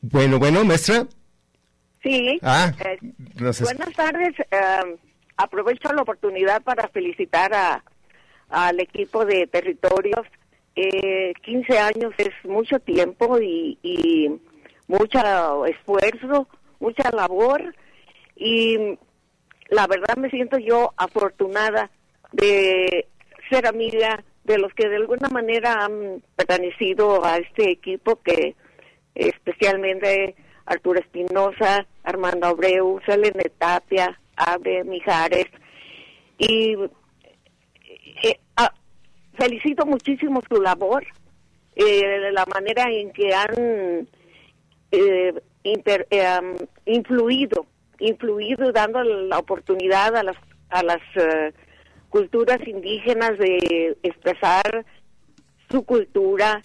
[0.02, 1.08] Bueno, bueno, maestra.
[2.08, 2.40] Sí.
[2.42, 2.98] Ah, eh,
[3.36, 4.34] buenas tardes.
[4.40, 4.98] Eh,
[5.36, 7.84] aprovecho la oportunidad para felicitar a,
[8.50, 10.26] al equipo de territorios.
[10.76, 14.30] Eh, 15 años es mucho tiempo y, y
[14.88, 16.48] mucho esfuerzo,
[16.80, 17.76] mucha labor
[18.36, 18.98] y
[19.70, 21.90] la verdad me siento yo afortunada
[22.32, 23.08] de
[23.50, 28.56] ser amiga de los que de alguna manera han pertenecido a este equipo que
[29.16, 30.36] especialmente
[30.68, 35.48] Arturo Espinosa, Armando Abreu, Selene Tapia, Abre Mijares.
[36.38, 36.76] Y
[38.24, 38.74] eh, ah,
[39.38, 41.06] felicito muchísimo su labor,
[41.76, 44.08] eh, la manera en que han
[44.92, 47.66] eh, um, influido,
[48.00, 50.38] influido dando la oportunidad a las,
[50.70, 51.02] a las
[52.10, 54.86] culturas indígenas de expresar
[55.70, 56.62] su cultura,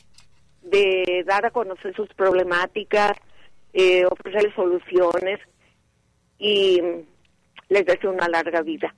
[0.62, 3.16] de dar a conocer sus problemáticas,
[3.72, 5.40] eh, ofrecerles soluciones
[6.38, 6.80] y
[7.68, 8.94] les deseo una larga vida.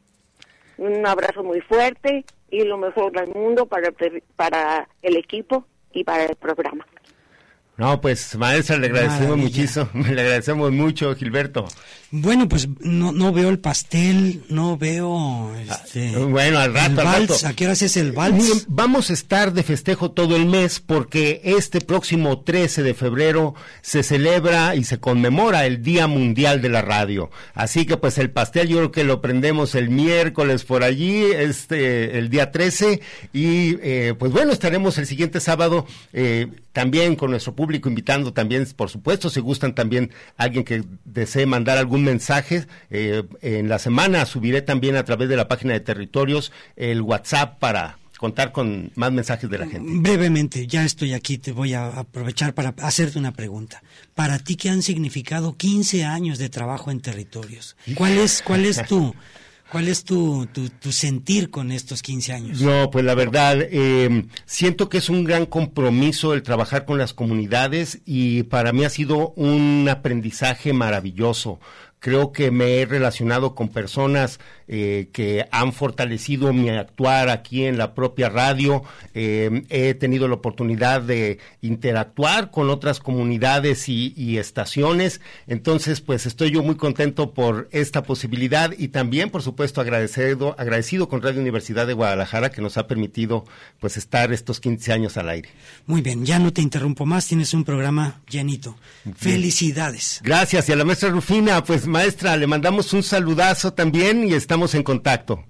[0.77, 3.93] Un abrazo muy fuerte y lo mejor del mundo para,
[4.37, 6.85] para el equipo y para el programa.
[7.77, 11.67] No, pues maestra, le agradecemos muchísimo, le agradecemos mucho, Gilberto.
[12.17, 17.05] Bueno, pues no, no veo el pastel, no veo este, Bueno, al rato, el al
[17.05, 17.31] vals.
[17.31, 17.47] rato.
[17.49, 18.67] ¿A qué horas es el vals?
[18.69, 24.05] Vamos a estar de festejo todo el mes porque este próximo 13 de febrero se
[24.05, 27.31] celebra y se conmemora el Día Mundial de la Radio.
[27.53, 32.17] Así que pues el pastel yo creo que lo prendemos el miércoles por allí, este
[32.17, 33.01] el día 13
[33.33, 38.67] y eh, pues bueno, estaremos el siguiente sábado eh, también con nuestro público invitando también,
[38.77, 44.27] por supuesto, si gustan también alguien que desee mandar algún mensaje, eh, en la semana
[44.27, 49.13] subiré también a través de la página de territorios el WhatsApp para contar con más
[49.13, 49.91] mensajes de la gente.
[49.97, 53.83] Brevemente, ya estoy aquí, te voy a aprovechar para hacerte una pregunta.
[54.15, 57.77] Para ti, ¿qué han significado 15 años de trabajo en territorios?
[57.95, 59.15] ¿Cuál es, cuál es tu,
[59.71, 62.61] cuál es tu, tu, tu sentir con estos 15 años?
[62.63, 67.13] No, pues la verdad, eh, siento que es un gran compromiso el trabajar con las
[67.13, 71.61] comunidades y para mí ha sido un aprendizaje maravilloso.
[72.05, 77.77] Creo que me he relacionado con personas eh, que han fortalecido mi actuar aquí en
[77.77, 78.83] la propia radio.
[79.13, 85.21] Eh, he tenido la oportunidad de interactuar con otras comunidades y, y estaciones.
[85.47, 91.11] Entonces, pues estoy yo muy contento por esta posibilidad y también, por supuesto, agradecido, agradecido
[91.11, 93.45] con Radio Universidad de Guadalajara que nos ha permitido
[93.81, 95.51] pues estar estos 15 años al aire.
[95.87, 98.77] Muy bien, ya no te interrumpo más, tienes un programa llenito.
[99.15, 100.21] Felicidades.
[100.23, 100.69] Gracias.
[100.69, 104.83] Y a la maestra Rufina, pues maestra, le mandamos un saludazo también y estamos en
[104.83, 105.45] contacto.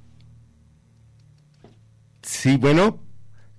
[2.22, 3.02] Sí, bueno,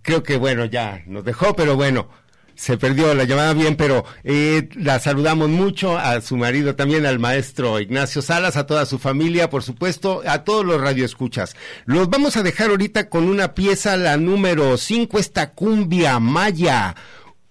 [0.01, 2.09] creo que bueno, ya nos dejó, pero bueno,
[2.55, 7.19] se perdió la llamada bien, pero eh, la saludamos mucho a su marido también, al
[7.19, 11.55] maestro Ignacio Salas, a toda su familia, por supuesto, a todos los radioescuchas.
[11.85, 16.95] Los vamos a dejar ahorita con una pieza, la número 5, esta cumbia maya,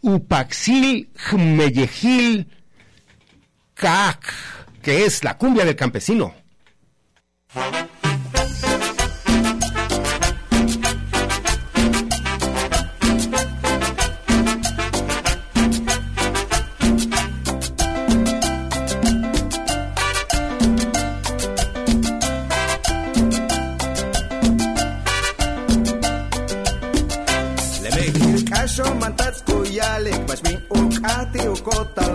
[0.00, 2.48] Upaxil Jmeyejil
[3.74, 4.32] Cac,
[4.82, 6.43] que es la cumbia del campesino.
[7.54, 7.93] Thank you.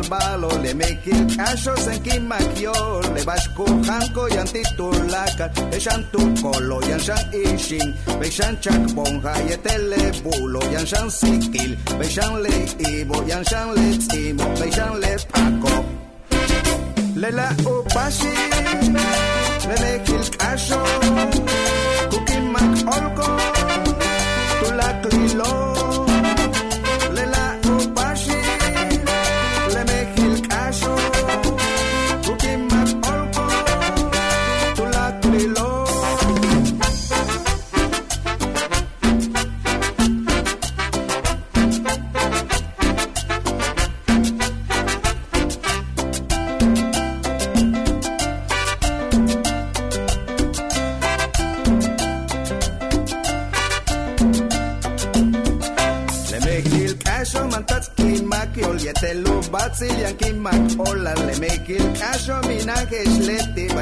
[0.09, 5.45] Balo Lemekil kasho senkin makiol le bashku hanko yanti tulaka
[5.75, 7.87] Eshan tu kolo yanshan ishin
[8.19, 11.71] Beshan chak bonja yetele bulo yanshan sikil
[12.43, 12.53] le
[12.89, 14.47] ibo yanshan le timo
[15.01, 15.73] le pako
[17.21, 18.33] Lela upashi
[19.69, 20.81] Lemekil kasho
[22.11, 23.48] Kukimak olko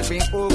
[0.10, 0.47] bashmin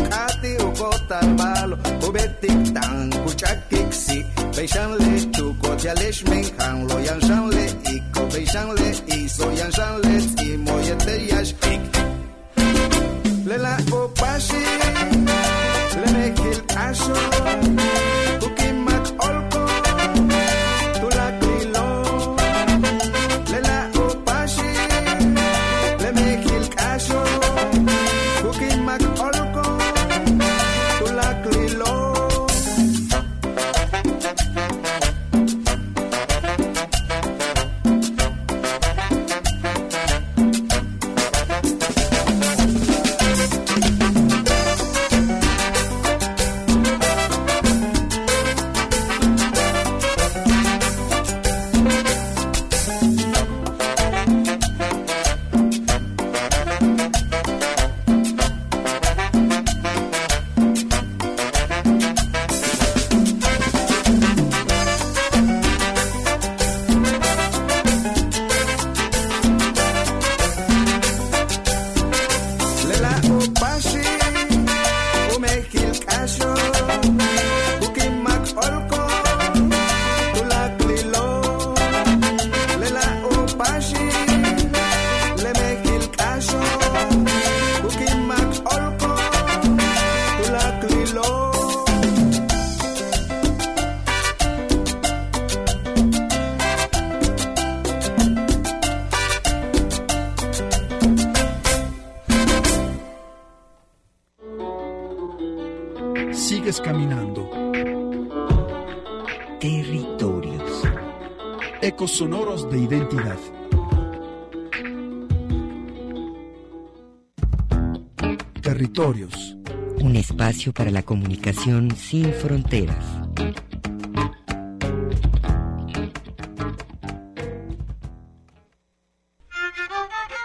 [118.63, 119.56] Territorios.
[120.00, 123.04] Un espacio para la comunicación sin fronteras.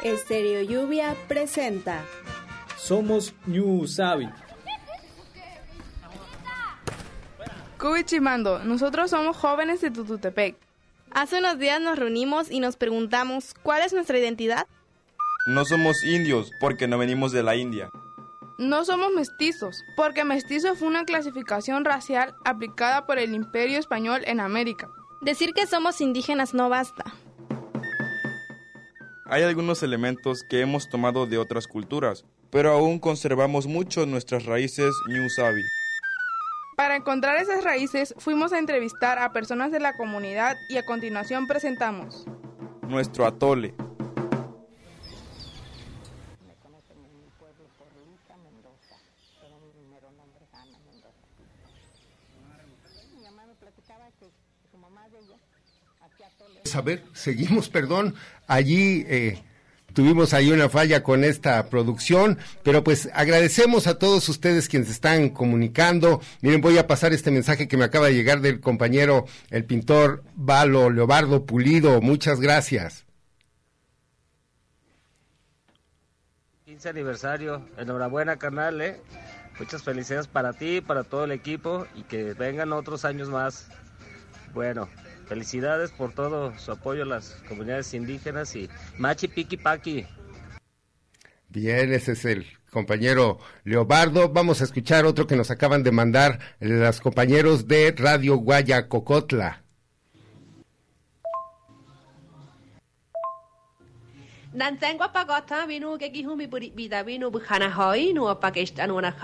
[0.04, 2.04] Estereo Lluvia presenta.
[2.76, 4.28] Somos New Usabi.
[7.78, 10.56] Cubichimando, nosotros somos jóvenes de Tututepec.
[11.12, 14.66] Hace unos días nos reunimos y nos preguntamos cuál es nuestra identidad.
[15.46, 17.92] No somos indios porque no venimos de la India.
[18.58, 24.40] No somos mestizos, porque mestizo fue una clasificación racial aplicada por el Imperio Español en
[24.40, 24.90] América.
[25.22, 27.04] Decir que somos indígenas no basta.
[29.26, 34.96] Hay algunos elementos que hemos tomado de otras culturas, pero aún conservamos mucho nuestras raíces
[35.08, 35.62] New Sabi.
[36.78, 41.46] Para encontrar esas raíces fuimos a entrevistar a personas de la comunidad y a continuación
[41.46, 42.26] presentamos
[42.88, 43.76] nuestro atole.
[56.76, 58.16] A ver, seguimos, perdón.
[58.48, 59.42] Allí eh,
[59.94, 65.30] tuvimos ahí una falla con esta producción, pero pues agradecemos a todos ustedes quienes están
[65.30, 66.22] comunicando.
[66.42, 70.24] Miren, voy a pasar este mensaje que me acaba de llegar del compañero, el pintor
[70.36, 72.02] Valo Leobardo Pulido.
[72.02, 73.06] Muchas gracias.
[76.66, 79.02] 15 aniversario, enhorabuena carnal, ¿eh?
[79.60, 83.68] muchas felicidades para ti, para todo el equipo y que vengan otros años más.
[84.58, 84.90] Bueno,
[85.28, 90.04] Felicidades por todo su apoyo a las comunidades indígenas y Machi Piki Paki.
[91.50, 94.30] Bien, ese es el compañero Leobardo.
[94.30, 99.62] Vamos a escuchar otro que nos acaban de mandar los compañeros de Radio Guaya Cocotla.
[104.54, 109.16] Nantengwa pagota vinu que mi vida vinu bujana hoy no apakestan una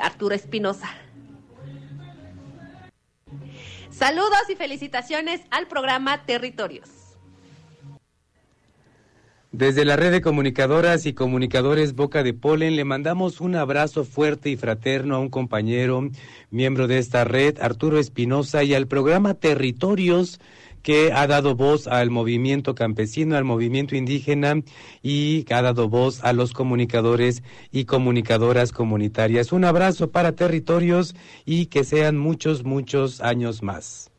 [0.00, 0.88] Arturo Espinosa.
[3.90, 6.88] Saludos y felicitaciones al programa Territorios.
[9.52, 14.48] Desde la red de comunicadoras y comunicadores Boca de Polen le mandamos un abrazo fuerte
[14.48, 16.08] y fraterno a un compañero,
[16.50, 20.40] miembro de esta red, Arturo Espinosa, y al programa Territorios
[20.82, 24.62] que ha dado voz al movimiento campesino, al movimiento indígena
[25.02, 29.52] y que ha dado voz a los comunicadores y comunicadoras comunitarias.
[29.52, 31.14] Un abrazo para territorios
[31.44, 34.10] y que sean muchos, muchos años más.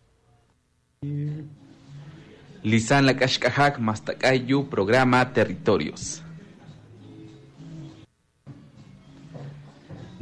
[2.64, 6.20] Lisan Lakashkajak Mastakayu, programa Territorios.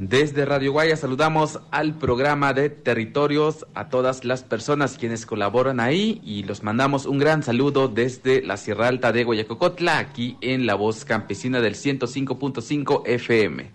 [0.01, 6.21] Desde Radio Guaya saludamos al programa de Territorios, a todas las personas quienes colaboran ahí
[6.23, 10.75] y los mandamos un gran saludo desde la Sierra Alta de Guayacocotla, aquí en La
[10.75, 13.71] Voz Campesina del 105.5 FM.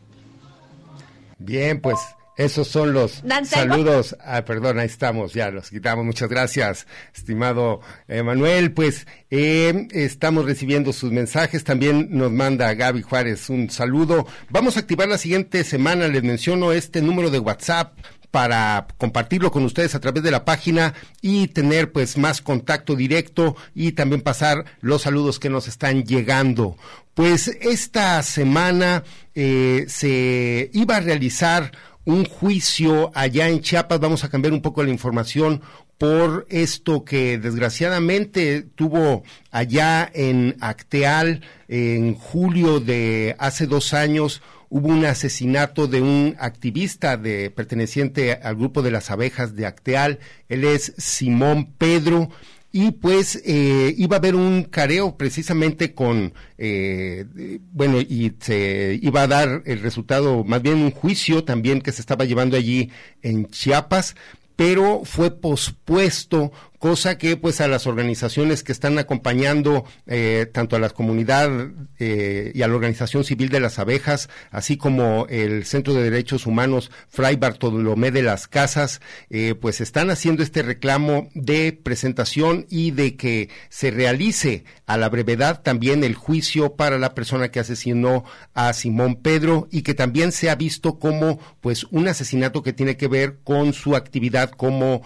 [1.37, 1.99] Bien, pues
[2.37, 4.17] esos son los saludos.
[4.25, 6.05] Ah, perdón, ahí estamos, ya los quitamos.
[6.05, 8.73] Muchas gracias, estimado Manuel.
[8.73, 11.65] Pues eh, estamos recibiendo sus mensajes.
[11.65, 14.27] También nos manda Gaby Juárez un saludo.
[14.51, 16.09] Vamos a activar la siguiente semana.
[16.09, 17.99] Les menciono este número de WhatsApp
[18.35, 23.55] para compartirlo con ustedes a través de la página y tener pues más contacto directo
[23.77, 26.77] y también pasar los saludos que nos están llegando.
[27.15, 29.05] Pues esta semana
[29.37, 31.71] eh, se iba a realizar
[32.05, 34.01] un juicio allá en Chiapas.
[34.01, 35.63] Vamos a cambiar un poco la información
[35.99, 44.43] por esto que desgraciadamente tuvo allá en Acteal en julio de hace dos años
[44.75, 50.19] hubo un asesinato de un activista de perteneciente al grupo de las abejas de Acteal.
[50.49, 52.29] Él es Simón Pedro
[52.77, 57.25] y pues eh, iba a haber un careo precisamente con, eh,
[57.71, 62.01] bueno, y se iba a dar el resultado, más bien un juicio también que se
[62.01, 62.91] estaba llevando allí
[63.23, 64.17] en Chiapas,
[64.57, 66.51] pero fue pospuesto
[66.85, 72.53] cosa que pues a las organizaciones que están acompañando eh, tanto a la comunidad eh,
[72.55, 76.91] y a la organización civil de las abejas, así como el Centro de Derechos Humanos
[77.09, 83.17] Fray Bartolomé de las Casas, eh, pues están haciendo este reclamo de presentación y de
[83.17, 88.75] que se realice a la brevedad también el juicio para la persona que asesinó a
[88.75, 93.09] Simón Pedro y que también se ha visto como pues un asesinato que tiene que
[93.09, 95.01] ver con su actividad como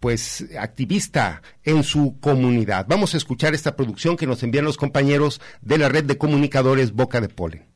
[0.00, 2.86] pues activista en su comunidad.
[2.88, 6.92] Vamos a escuchar esta producción que nos envían los compañeros de la red de comunicadores
[6.92, 7.66] Boca de Polen.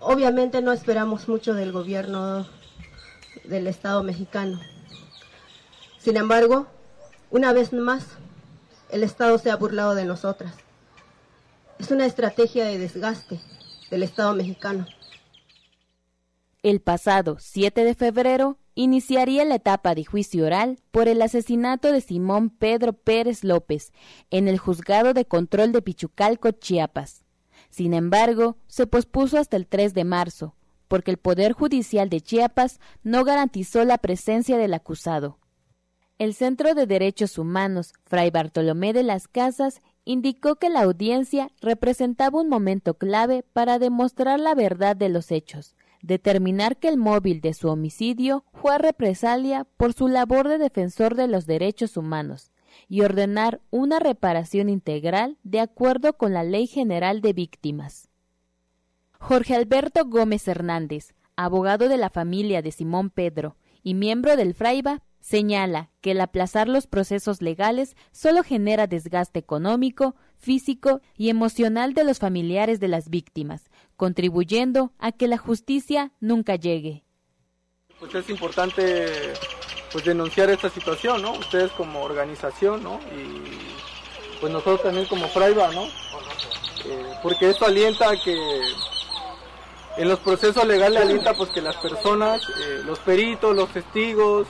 [0.00, 2.46] obviamente no esperamos mucho del gobierno
[3.44, 4.60] del Estado mexicano.
[5.98, 6.66] Sin embargo,
[7.30, 8.04] una vez más,
[8.90, 10.54] el Estado se ha burlado de nosotras.
[11.78, 13.40] Es una estrategia de desgaste
[13.90, 14.86] del Estado mexicano.
[16.62, 22.02] El pasado 7 de febrero iniciaría la etapa de juicio oral por el asesinato de
[22.02, 23.92] Simón Pedro Pérez López
[24.30, 27.24] en el juzgado de control de Pichucalco, Chiapas.
[27.70, 30.54] Sin embargo, se pospuso hasta el 3 de marzo,
[30.88, 35.38] porque el Poder Judicial de Chiapas no garantizó la presencia del acusado.
[36.18, 42.40] El Centro de Derechos Humanos, Fray Bartolomé de las Casas, indicó que la audiencia representaba
[42.40, 47.54] un momento clave para demostrar la verdad de los hechos, determinar que el móvil de
[47.54, 52.52] su homicidio fue represalia por su labor de defensor de los derechos humanos
[52.88, 58.08] y ordenar una reparación integral de acuerdo con la Ley General de Víctimas.
[59.18, 65.02] Jorge Alberto Gómez Hernández, abogado de la familia de Simón Pedro y miembro del Fraiba,
[65.20, 72.04] señala que el aplazar los procesos legales solo genera desgaste económico, físico y emocional de
[72.04, 77.04] los familiares de las víctimas, contribuyendo a que la justicia nunca llegue.
[77.98, 79.06] Pues es importante
[79.92, 81.32] pues denunciar esta situación, ¿no?
[81.32, 83.00] Ustedes como organización, ¿no?
[83.16, 85.84] Y pues nosotros también como Fraiba, ¿no?
[85.84, 88.36] Eh, porque esto alienta a que
[89.96, 94.46] en los procesos legales alienta pues que las personas, eh, los peritos, los testigos,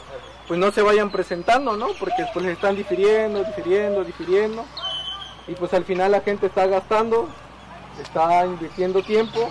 [0.49, 1.89] pues no se vayan presentando, ¿no?
[1.99, 4.65] Porque pues les están difiriendo, difiriendo, difiriendo.
[5.49, 7.29] Y pues al final la gente está gastando,
[8.01, 9.51] está invirtiendo tiempo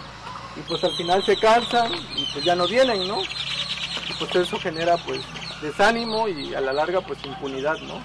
[0.56, 3.22] y pues al final se cansan y pues ya no vienen, ¿no?
[3.22, 5.22] Y pues eso genera pues
[5.62, 8.02] desánimo y a la larga pues impunidad, ¿no?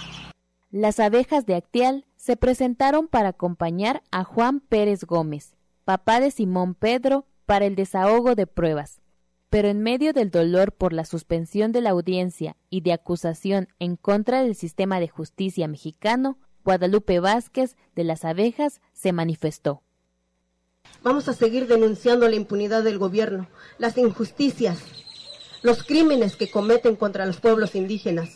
[0.70, 6.74] Las abejas de Actial se presentaron para acompañar a Juan Pérez Gómez, papá de Simón
[6.74, 9.01] Pedro, para el desahogo de pruebas.
[9.49, 13.97] Pero en medio del dolor por la suspensión de la audiencia y de acusación en
[13.97, 19.82] contra del sistema de justicia mexicano, Guadalupe Vázquez de las abejas se manifestó.
[21.03, 24.78] Vamos a seguir denunciando la impunidad del gobierno, las injusticias,
[25.62, 28.30] los crímenes que cometen contra los pueblos indígenas.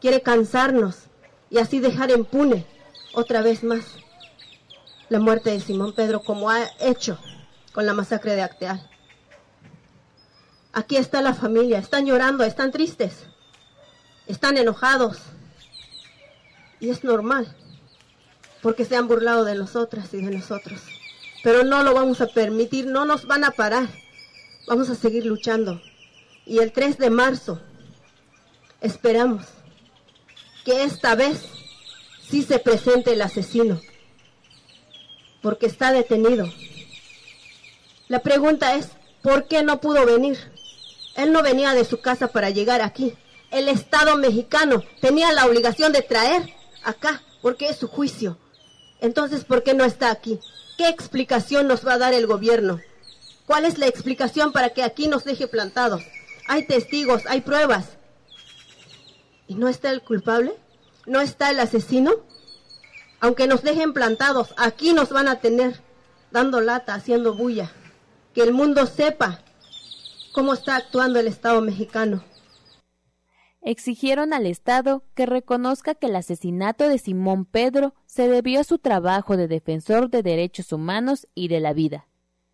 [0.00, 1.04] Quiere cansarnos
[1.50, 2.66] y así dejar impune
[3.14, 3.84] otra vez más
[5.08, 7.18] la muerte de Simón Pedro como ha hecho
[7.72, 8.90] con la masacre de Acteal.
[10.72, 13.24] Aquí está la familia, están llorando, están tristes,
[14.26, 15.18] están enojados.
[16.80, 17.56] Y es normal,
[18.62, 20.80] porque se han burlado de nosotras y de nosotros.
[21.42, 23.88] Pero no lo vamos a permitir, no nos van a parar.
[24.66, 25.80] Vamos a seguir luchando.
[26.44, 27.60] Y el 3 de marzo
[28.80, 29.44] esperamos
[30.64, 31.40] que esta vez
[32.28, 33.80] sí se presente el asesino,
[35.42, 36.46] porque está detenido.
[38.08, 38.88] La pregunta es,
[39.22, 40.38] ¿por qué no pudo venir?
[41.16, 43.14] Él no venía de su casa para llegar aquí.
[43.50, 48.38] El Estado mexicano tenía la obligación de traer acá, porque es su juicio.
[49.00, 50.38] Entonces, ¿por qué no está aquí?
[50.78, 52.80] ¿Qué explicación nos va a dar el gobierno?
[53.46, 56.04] ¿Cuál es la explicación para que aquí nos deje plantados?
[56.46, 57.98] Hay testigos, hay pruebas.
[59.48, 60.54] ¿Y no está el culpable?
[61.04, 62.12] ¿No está el asesino?
[63.18, 65.80] Aunque nos dejen plantados, aquí nos van a tener
[66.30, 67.72] dando lata, haciendo bulla.
[68.32, 69.40] Que el mundo sepa
[70.30, 72.22] cómo está actuando el Estado mexicano.
[73.70, 78.78] Exigieron al Estado que reconozca que el asesinato de Simón Pedro se debió a su
[78.78, 82.08] trabajo de defensor de derechos humanos y de la vida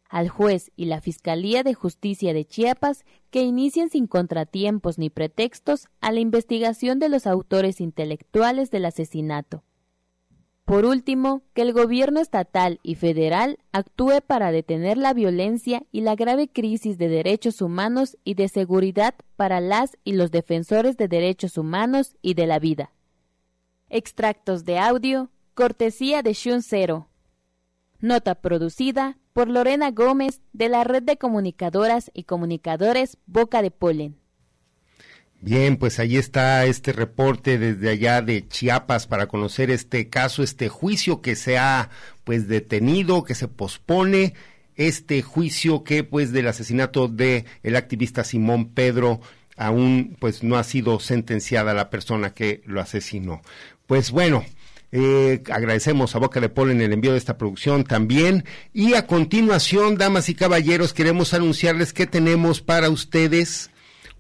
[0.09, 5.87] al juez y la Fiscalía de Justicia de Chiapas que inicien sin contratiempos ni pretextos
[6.01, 9.63] a la investigación de los autores intelectuales del asesinato.
[10.65, 16.15] Por último, que el gobierno estatal y federal actúe para detener la violencia y la
[16.15, 21.59] grave crisis de derechos humanos y de seguridad para las y los defensores de derechos
[21.59, 22.93] humanos y de la vida.
[23.91, 27.09] Extractos de audio, cortesía de Shun Zero.
[28.01, 34.24] Nota producida por Lorena Gómez de la Red de Comunicadoras y Comunicadores Boca de Polen.
[35.45, 40.71] Bien, pues ahí está este reporte desde allá de Chiapas para conocer este caso, este
[40.71, 41.91] juicio que se ha
[42.25, 44.33] pues detenido, que se pospone,
[44.75, 49.21] este juicio que pues del asesinato de el activista Simón Pedro
[49.59, 53.43] aún pues no ha sido sentenciada la persona que lo asesinó.
[53.87, 54.47] Pues bueno,
[54.93, 58.47] eh, agradecemos a Boca de Polen el envío de esta producción también.
[58.73, 63.69] Y a continuación, damas y caballeros, queremos anunciarles que tenemos para ustedes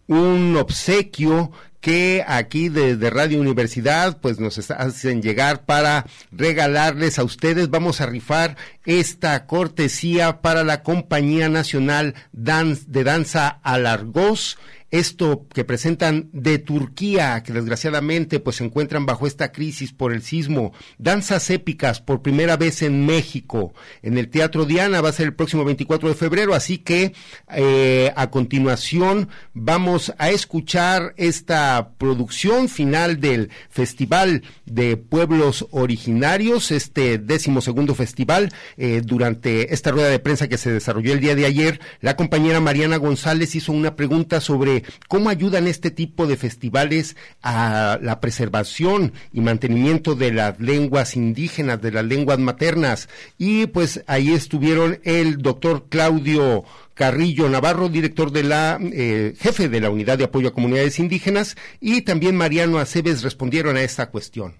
[0.09, 1.50] un obsequio
[1.85, 7.68] que aquí desde Radio Universidad pues nos hacen llegar para regalarles a ustedes.
[7.68, 8.57] Vamos a rifar
[8.87, 14.57] esta cortesía para la Compañía Nacional de Danza Alargos.
[14.95, 20.22] Esto que presentan de Turquía, que desgraciadamente pues se encuentran bajo esta crisis por el
[20.22, 25.26] sismo, danzas épicas por primera vez en México, en el Teatro Diana, va a ser
[25.26, 27.12] el próximo 24 de febrero, así que
[27.53, 37.18] eh, a continuación vamos a escuchar esta producción final del Festival de Pueblos Originarios, este
[37.18, 41.46] décimo segundo festival, eh, durante esta rueda de prensa que se desarrolló el día de
[41.46, 47.16] ayer, la compañera Mariana González hizo una pregunta sobre cómo ayudan este tipo de festivales
[47.42, 53.08] a la preservación y mantenimiento de las lenguas indígenas, de las lenguas maternas.
[53.38, 56.64] Y pues ahí estuvieron el doctor Claudio
[56.95, 61.57] Carrillo Navarro, director de la, eh, jefe de la Unidad de Apoyo a Comunidades Indígenas,
[61.80, 64.55] y también Mariano Aceves respondieron a esta cuestión.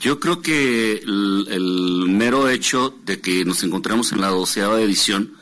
[0.00, 5.32] Yo creo que el, mero hecho de que nos encontramos en la doceava edición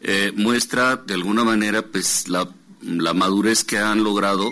[0.00, 2.48] eh, muestra de alguna manera pues la,
[3.14, 4.50] madurez que han logrado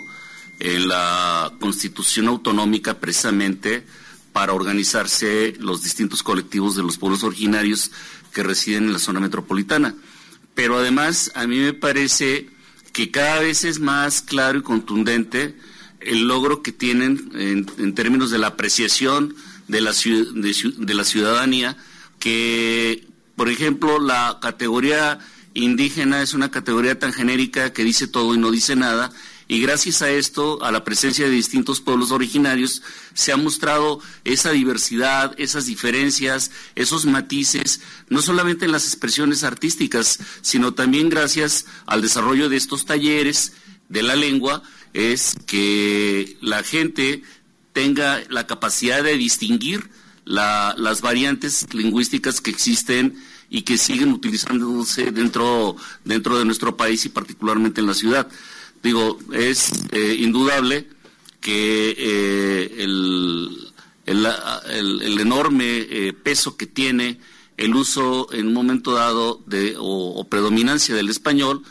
[0.61, 3.85] en la constitución autonómica precisamente
[4.33, 7.91] para organizarse los distintos colectivos de los pueblos originarios
[8.39, 9.97] que residen en la zona metropolitana.
[10.55, 12.49] Pero además a mí me parece
[12.93, 15.57] que cada vez es más claro y contundente
[15.99, 19.35] el logro que tienen en, términos de la apreciación
[19.67, 21.77] de la, de la ciudadanía,
[22.21, 25.19] que por ejemplo la categoría
[25.55, 29.11] indígena es una categoría tan genérica que dice todo y no dice nada,
[29.49, 32.83] y gracias a esto, a la presencia de distintos pueblos originarios,
[33.15, 37.81] se ha mostrado esa diversidad, esas diferencias, esos matices,
[38.11, 43.55] no solamente en las expresiones artísticas, sino también gracias al desarrollo de estos talleres
[43.89, 47.23] de la lengua, es que la gente
[47.73, 49.89] tenga la capacidad de distinguir
[50.27, 53.17] las variantes lingüísticas que existen
[53.49, 55.75] y que siguen utilizándose dentro,
[56.05, 58.29] dentro de nuestro país y particularmente en la ciudad.
[58.83, 60.89] Digo, es eh, indudable
[61.41, 63.73] que eh, el,
[64.07, 67.21] el, enorme eh, peso que tiene
[67.57, 71.63] el uso en un momento dado de, o, predominancia del español,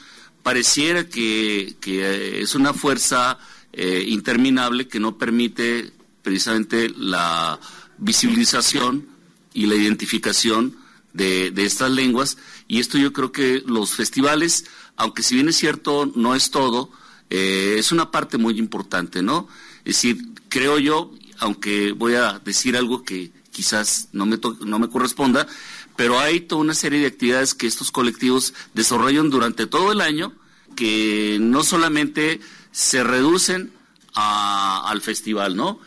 [0.44, 3.40] pareciera que, que es una fuerza
[3.74, 5.92] interminable que no permite
[6.24, 7.60] precisamente la
[8.00, 9.08] visibilización
[9.54, 10.76] y la identificación
[11.14, 12.38] de, estas lenguas.
[12.68, 14.66] Y esto yo creo que los festivales,
[14.98, 16.92] aunque si bien es cierto no es todo,
[17.30, 19.48] eh, es una parte muy importante, ¿no?
[19.86, 20.18] Es decir,
[20.50, 25.48] creo yo, aunque voy a decir algo que quizás no me, no me corresponda,
[25.96, 30.34] pero hay toda una serie de actividades que estos colectivos desarrollan durante todo el año
[30.76, 32.40] que no solamente
[32.72, 33.72] se reducen
[34.14, 35.80] al festival, ¿no?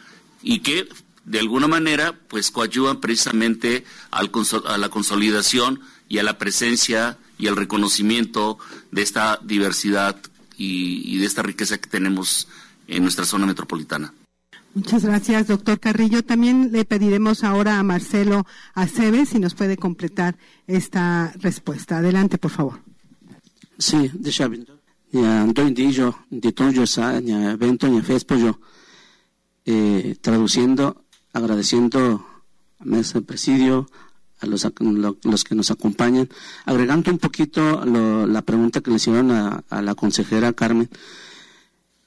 [0.42, 0.88] Y que
[1.24, 4.30] de alguna manera, pues coadyuvan precisamente al,
[4.66, 8.58] a la consolidación y a la presencia y al reconocimiento
[8.91, 10.16] de esta diversidad
[10.57, 12.49] y, de esta riqueza que tenemos
[12.86, 14.12] en nuestra zona metropolitana.
[14.74, 16.22] Muchas gracias, doctor Carrillo.
[16.22, 20.36] También le pediremos ahora a Marcelo Aceves si nos puede completar
[20.66, 21.99] esta respuesta.
[21.99, 22.80] Adelante, por favor.
[23.78, 24.30] Sí, de
[29.64, 32.26] eh, traduciendo agradeciendo
[32.78, 33.88] a Mesa Presidio,
[34.41, 34.66] a los,
[35.22, 36.28] los, que nos acompañan,
[36.64, 40.88] agregando un poquito la pregunta que le hicieron a, la consejera Carmen.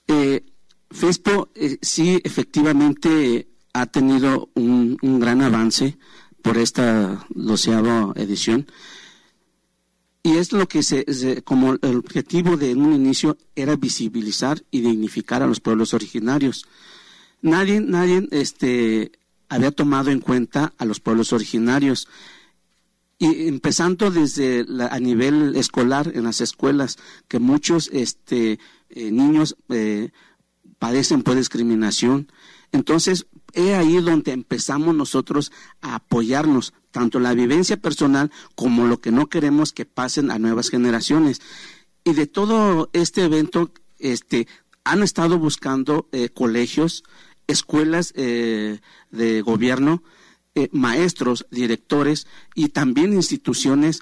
[0.07, 0.43] Eh,
[0.91, 5.97] FESPO eh, sí efectivamente ha tenido un, gran avance
[6.41, 8.67] por esta doceava edición.
[10.21, 15.43] Y es lo que se, como el objetivo de un inicio era visibilizar y dignificar
[15.43, 16.65] a los pueblos originarios
[17.43, 19.11] nadie, nadie este,
[19.53, 22.07] había tomado en cuenta a los pueblos originarios.
[23.19, 26.97] Y empezando desde a nivel escolar, en las escuelas,
[27.27, 30.09] que muchos este, eh, niños eh,
[30.79, 32.31] padecen por discriminación.
[32.71, 35.51] Entonces, es ahí donde empezamos nosotros
[35.81, 40.69] a apoyarnos, tanto la vivencia personal como lo que no queremos que pasen a nuevas
[40.69, 41.41] generaciones.
[42.03, 44.47] Y de todo este evento, este,
[44.83, 47.03] han estado buscando eh, colegios,
[47.47, 48.79] escuelas eh,
[49.11, 50.03] de gobierno,
[50.55, 54.01] eh, maestros, directores y también instituciones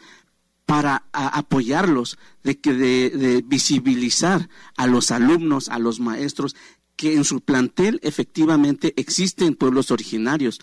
[0.65, 6.55] para apoyarlos, de, que de, visibilizar a los alumnos, a los maestros,
[6.95, 10.61] que en su plantel efectivamente existen pueblos originarios.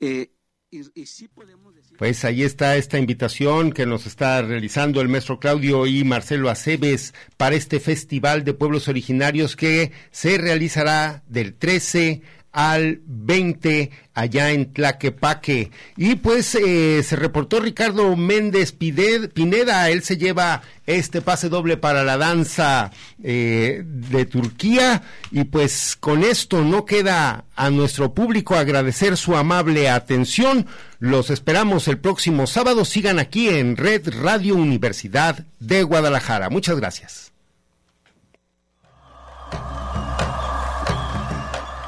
[0.00, 0.32] Eh,
[0.70, 1.61] y, sí podemos
[1.98, 7.14] Pues ahí está esta invitación que nos está realizando el maestro Claudio y Marcelo Aceves
[7.36, 12.22] para este Festival de Pueblos Originarios que se realizará del 13
[12.52, 15.70] al 20 allá en Tlaquepaque.
[15.96, 22.04] Y pues eh, se reportó Ricardo Méndez Pineda, él se lleva este pase doble para
[22.04, 22.90] la danza
[23.22, 29.88] eh, de Turquía y pues con esto no queda a nuestro público agradecer su amable
[29.88, 30.66] atención.
[30.98, 32.84] Los esperamos el próximo sábado.
[32.84, 36.50] Sigan aquí en Red Radio Universidad de Guadalajara.
[36.50, 37.31] Muchas gracias.